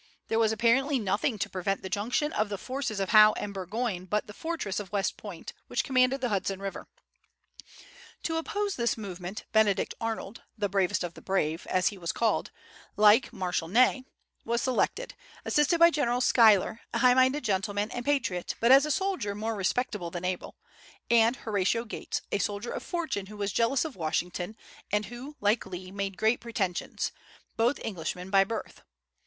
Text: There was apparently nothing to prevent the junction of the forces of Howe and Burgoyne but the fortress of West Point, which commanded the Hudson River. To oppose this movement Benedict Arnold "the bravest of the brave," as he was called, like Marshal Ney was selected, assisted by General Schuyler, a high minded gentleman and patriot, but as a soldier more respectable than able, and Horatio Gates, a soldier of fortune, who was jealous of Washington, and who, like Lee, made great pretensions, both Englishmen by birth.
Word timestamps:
There 0.29 0.39
was 0.39 0.51
apparently 0.51 0.97
nothing 0.97 1.37
to 1.37 1.47
prevent 1.47 1.83
the 1.83 1.87
junction 1.87 2.33
of 2.33 2.49
the 2.49 2.57
forces 2.57 2.99
of 2.99 3.09
Howe 3.09 3.33
and 3.33 3.53
Burgoyne 3.53 4.05
but 4.05 4.25
the 4.25 4.33
fortress 4.33 4.79
of 4.79 4.91
West 4.91 5.15
Point, 5.15 5.53
which 5.67 5.83
commanded 5.83 6.21
the 6.21 6.29
Hudson 6.29 6.59
River. 6.59 6.87
To 8.23 8.37
oppose 8.37 8.75
this 8.77 8.97
movement 8.97 9.43
Benedict 9.51 9.93
Arnold 10.01 10.41
"the 10.57 10.67
bravest 10.67 11.03
of 11.03 11.13
the 11.13 11.21
brave," 11.21 11.67
as 11.67 11.89
he 11.89 11.99
was 11.99 12.11
called, 12.11 12.49
like 12.97 13.31
Marshal 13.31 13.67
Ney 13.67 14.03
was 14.43 14.63
selected, 14.63 15.13
assisted 15.45 15.77
by 15.77 15.91
General 15.91 16.19
Schuyler, 16.19 16.79
a 16.91 16.97
high 16.97 17.13
minded 17.13 17.43
gentleman 17.43 17.91
and 17.91 18.03
patriot, 18.03 18.55
but 18.59 18.71
as 18.71 18.87
a 18.87 18.89
soldier 18.89 19.35
more 19.35 19.53
respectable 19.53 20.09
than 20.09 20.25
able, 20.25 20.55
and 21.11 21.35
Horatio 21.35 21.85
Gates, 21.85 22.23
a 22.31 22.39
soldier 22.39 22.71
of 22.71 22.81
fortune, 22.81 23.27
who 23.27 23.37
was 23.37 23.53
jealous 23.53 23.85
of 23.85 23.95
Washington, 23.95 24.57
and 24.91 25.05
who, 25.05 25.35
like 25.39 25.67
Lee, 25.67 25.91
made 25.91 26.17
great 26.17 26.39
pretensions, 26.41 27.11
both 27.55 27.77
Englishmen 27.83 28.31
by 28.31 28.43
birth. 28.43 28.81